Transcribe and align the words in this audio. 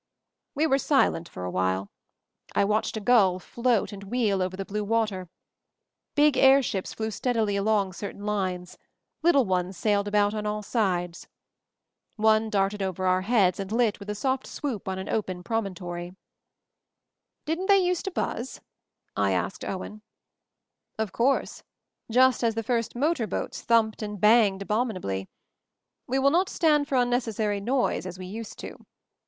We 0.55 0.65
were 0.65 0.79
silent 0.79 1.29
for 1.29 1.43
a 1.45 1.51
while. 1.51 1.91
I 2.55 2.65
watched 2.65 2.97
a 2.97 2.99
gull 2.99 3.37
float 3.37 3.93
and 3.93 4.05
wheel 4.05 4.41
over 4.41 4.57
the 4.57 4.65
blue 4.65 4.83
water. 4.83 5.29
Big 6.15 6.35
airships 6.35 6.91
flew 6.91 7.11
steadily 7.11 7.55
along 7.55 7.93
certain 7.93 8.25
lines. 8.25 8.79
Little 9.21 9.45
ones 9.45 9.77
sailed 9.77 10.07
about 10.07 10.33
on 10.33 10.47
all 10.47 10.63
sides. 10.63 11.27
One 12.15 12.49
darted 12.49 12.81
over 12.81 13.05
our 13.05 13.21
heads 13.21 13.59
and 13.59 13.71
lit 13.71 13.99
with 13.99 14.09
a 14.09 14.15
soft 14.15 14.47
swoop 14.47 14.87
on 14.87 14.97
an 14.97 15.07
open 15.07 15.43
promontory. 15.43 16.15
"Didn't 17.45 17.67
they 17.67 17.77
use 17.77 18.01
to 18.01 18.09
buzz?" 18.09 18.59
I 19.15 19.33
asked 19.33 19.63
Owen, 19.63 20.01
"Of 20.97 21.11
course; 21.11 21.61
just 22.09 22.43
as 22.43 22.55
the 22.55 22.63
first 22.63 22.95
motor 22.95 23.27
boats 23.27 23.63
114 23.67 23.67
MOVING 23.69 23.69
THE 23.69 23.77
MOUNTAIN 23.77 23.91
thumped 23.91 24.01
and 24.01 24.19
banged 24.19 24.61
abominably. 24.67 25.29
We 26.07 26.17
will 26.17 26.31
not 26.31 26.49
stand 26.49 26.87
for 26.87 26.95
unnecessary 26.95 27.59
noise, 27.61 28.07
as 28.07 28.17
we 28.17 28.25
used 28.25 28.57
to." 28.61 28.83